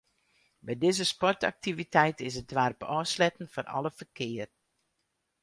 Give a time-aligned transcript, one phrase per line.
[0.65, 4.49] By dizze sportaktiviteit is it doarp ôfsletten foar alle ferkear.